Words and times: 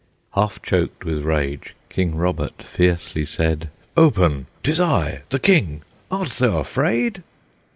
Half 0.33 0.63
choked 0.63 1.05
with 1.05 1.21
rage, 1.21 1.75
King 1.89 2.15
Robert 2.15 2.63
fiercely 2.63 3.23
said, 3.23 3.69
"Open: 3.95 4.47
'tis 4.63 4.79
I, 4.79 5.21
the 5.29 5.37
King! 5.37 5.83
Art 6.09 6.29
thou 6.29 6.57
afraid?" 6.57 7.21